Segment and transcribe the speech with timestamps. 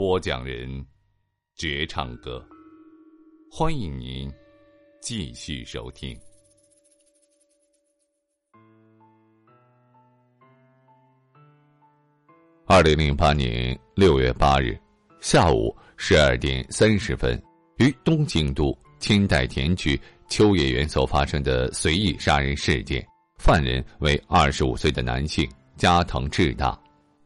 [0.00, 0.82] 播讲人：
[1.56, 2.42] 绝唱歌。
[3.50, 4.32] 欢迎您
[4.98, 6.18] 继续收听。
[12.64, 14.74] 二零零八年六月八日
[15.20, 17.38] 下午十二点三十分，
[17.76, 26.80] 于东京都清代田区秋叶原所发生的随意杀人事件，犯人为二十五岁的男性加藤智大。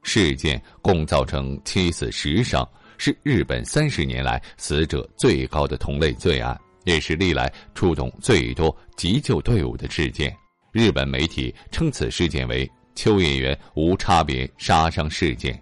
[0.05, 10.33] 事件共造成七死十伤，是日本三十年来死者最高的同类罪案，也是历来出动最多急救队伍的事件。
[10.71, 15.61] 日本媒体称此事件为“秋叶原无差别杀伤事件”。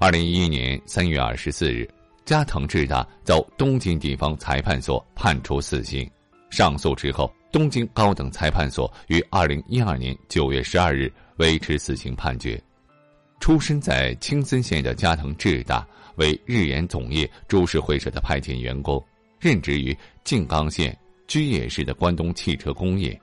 [0.00, 1.88] 二零一一年三月二十四日，
[2.24, 6.10] 加藤智大遭东京地方裁判所判处死刑。
[6.50, 12.62] 上诉之后，东京高等裁判所于二零一二年九月十二日维持死刑判决。
[13.40, 19.04] 出身在青森县的加藤智大为日研总业株式会社的派遣员工，
[19.38, 20.96] 任职于静冈县
[21.26, 23.20] 居野市的关东汽车工业。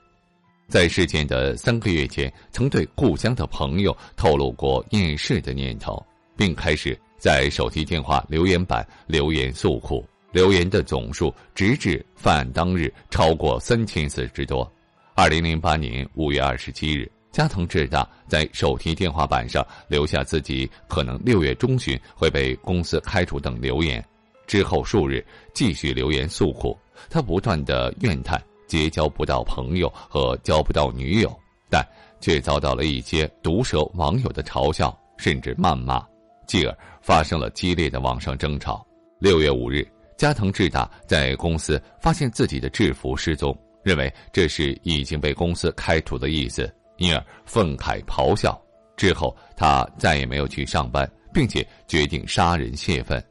[0.67, 6.01] 在事件的三个月前，曾对故乡的朋友透露过厌世的念头，
[6.37, 14.71] 并开始在手机电话留言板留言诉苦，留言的总数直至犯案当日超过三千字之多。
[15.13, 17.11] 二零零八年五月二十七日。
[17.31, 24.03] 加藤智大在手提电话板上留下自己可能六月中旬会被公司开除等留言，
[24.45, 26.77] 之后数日继续留言诉苦。
[27.09, 31.33] 他不断的怨叹结交不到朋友和交不到女友，
[31.69, 31.85] 但
[32.19, 36.05] 却遭到了一些毒舌网友的嘲笑甚至谩骂，
[36.45, 38.85] 继而发生了激烈的网上争吵。
[39.19, 39.87] 六月五日，
[40.17, 46.71] 加藤智大在公司发现自己的制服失踪，认为这是已经被公司开除的意思。
[47.01, 48.55] 因而愤慨咆哮，
[48.95, 53.21] 之后他再也没有去上班，并且决定杀人泄愤。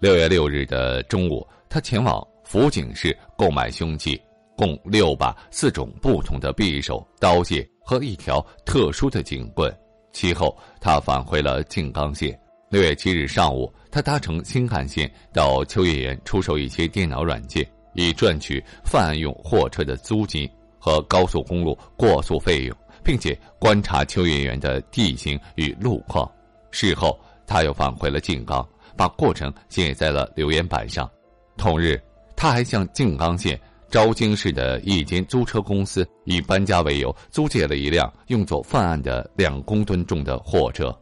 [0.00, 4.18] 六月六日的中午，他前往福井市购买凶器，
[4.56, 9.70] 共六把四种不同的匕首、刀械和一条特殊的警棍。
[10.10, 12.38] 其后，他返回了静冈县。
[12.70, 22.74] 六月七日上午，他搭乘新干线到秋叶原出售一些电脑软件，以赚取犯案用货车的租金和高速公路过速费用。
[23.06, 26.28] 并且观察秋叶原的地形与路况。
[26.72, 31.08] 事后，他又返回了静冈，把过程写在了留言板上。
[31.56, 32.02] 同日，
[32.34, 33.58] 他还向静冈县
[33.88, 40.92] 昭京市的一间租车公司以搬家为由，租借了一辆用作犯案的两公吨重的货车。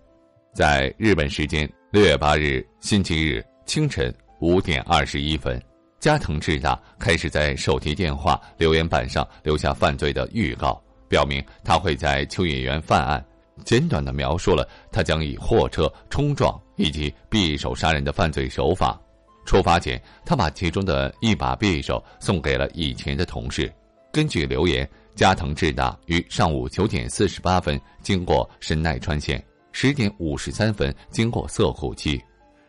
[0.53, 5.61] 在日本时间六月八日星期日清晨五点二十一分，
[5.99, 10.84] 加藤智大开始在手提电话留言板上留下犯罪的预告。
[11.09, 13.25] 表明他会在秋叶原犯案，
[13.65, 19.01] 简短的描述了他将以货车冲撞以及匕首杀人的犯罪手法。
[19.45, 23.71] 出发前，他把其中的一把匕首送给了以前的同事。
[24.11, 32.19] 根据留言，加藤智大于上午九点四十八分经过神奈川县，十点五十三分经过涩谷区，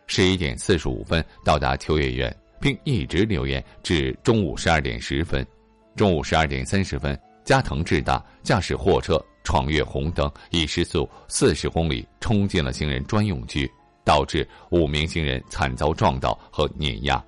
[0.06, 5.44] 十一点四十五分到达秋叶原，并一直留言至中午十二点十分。
[5.94, 7.18] 中午十二点三十分。
[7.46, 13.70] 加藤智大驾驶货车闯越红灯，以时速四十公里冲进了行人专用区，
[14.04, 17.24] 导致五名行人惨遭撞倒和碾压。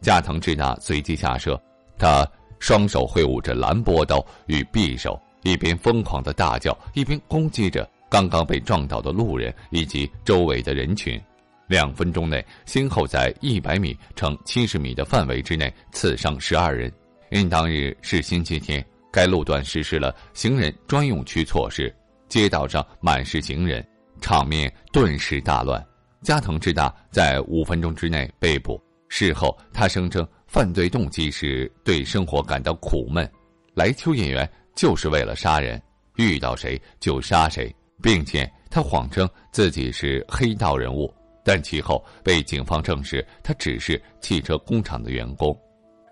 [0.00, 1.60] 加藤智大随即下车，
[1.98, 2.24] 他
[2.60, 11.20] 双手挥舞着蓝波刀与匕首，一边疯狂的大叫，一边攻击着刚刚被撞倒的路人以及周围的人群。
[11.66, 16.92] 两分钟内，先后在一百米乘七十米的范围之内刺伤十二人。
[17.30, 18.84] 因当日是星期天。
[19.12, 21.94] 该路段实施了行人专用区措施，
[22.28, 23.86] 街道上满是行人，
[24.20, 25.84] 场面顿时大乱。
[26.22, 28.80] 加藤智大在五分钟之内被捕。
[29.08, 33.28] 事后，他声称犯罪动机是对生活感到苦闷，
[33.74, 35.82] 来秋演员就是为了杀人，
[36.16, 41.12] 遇到谁就杀谁，并且他谎称自己是黑道人物，
[41.44, 45.58] 但其后被警方证实他只是汽车工厂的员工。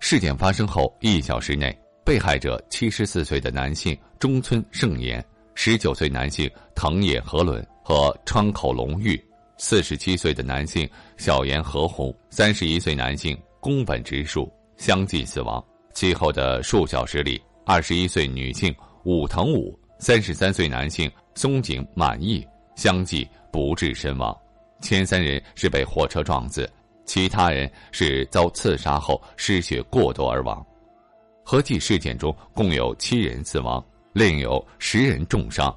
[0.01, 1.79] 事件发生后一小时内，
[2.09, 5.23] 被害者七十四岁的男性中村胜彦、
[5.55, 9.23] 十九岁男性藤野和伦和川口龙玉。
[9.59, 10.89] 四十七岁的男性
[11.19, 15.63] 小岩和宏，三十一岁男性宫本直树相继死亡。
[15.93, 22.43] 其后的数小时里，二十一岁女性武藤武、三十三岁男性松井满意
[22.75, 24.35] 相继不治身亡。
[24.81, 26.67] 前三人是被货车撞死，
[27.05, 30.65] 其他人是遭刺杀后失血过多而亡。
[31.51, 35.75] 合计事件中共有七人死亡，另有十人重伤。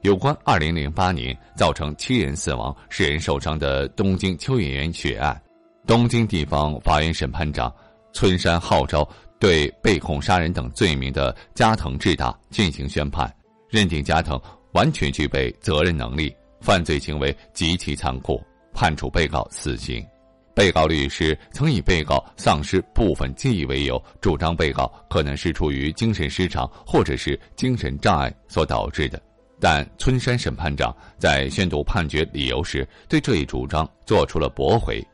[0.00, 5.38] 有关2008年造成七人死亡、十人受伤的东京秋叶原血案，
[5.86, 7.70] 东京地方法院审判长
[8.14, 9.06] 村山号召
[9.38, 13.30] 对被控杀人等罪名的加藤智大进行宣判，
[13.68, 14.40] 认定加藤
[14.72, 18.42] 完全具备责任能力，犯罪行为极其残酷，
[18.72, 20.02] 判处被告死刑。
[20.54, 29.20] 被告律师曾以被告丧失部分记忆为由，主张被告可能是出于精神失常或者是精神障碍所导致的。
[29.60, 35.04] 但村山审判长在宣读判决理由时，对这一主张做出了驳回。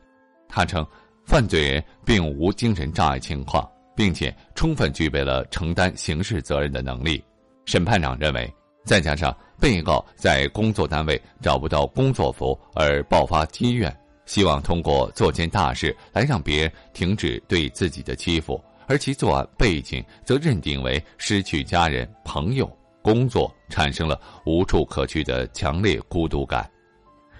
[0.47, 0.85] 他称，
[1.25, 7.23] 犯罪人并无精神障碍情况，并且充分具备了承担刑事责任的能力。
[7.65, 8.53] 审判长认为，
[8.83, 13.95] 再加上被告在工作单位找不到工作服而爆发积怨，
[14.31, 22.65] 希望通过做件大事来让别人停止对自己的欺负，而其作案背景则认定为失去家人、朋友。
[23.01, 26.69] 工作产生了无处可去的强烈孤独感。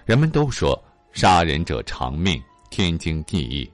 [0.04, 0.78] 人们都说
[1.12, 3.66] 杀人者偿命，天经地义；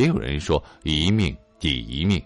[0.00, 2.22] 也有人说一命抵一命。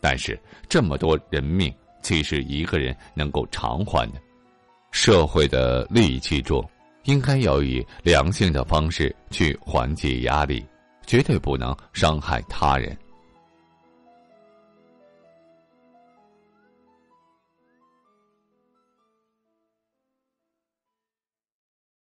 [0.00, 4.20] 但是这么多人命，岂是一个人能够偿还的？
[4.92, 6.64] 社会的戾气中，
[7.08, 10.62] 应该要以良性的方式去缓解压力，
[11.06, 12.94] 绝对不能伤害他人。